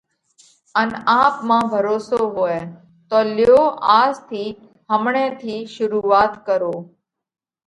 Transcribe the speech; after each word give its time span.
ان 0.79 0.89
آپ 1.21 1.33
مانه 1.47 1.67
ڀروسو 1.71 2.19
هوئہ۔ 2.33 2.59
تو 3.09 3.17
ليو 3.35 3.61
آز 4.01 4.15
ٿِي، 4.29 4.43
همڻئہ 4.89 5.25
ٿِي 5.41 5.55
شرُوعات 5.73 6.33
ڪرو۔ 6.47 6.75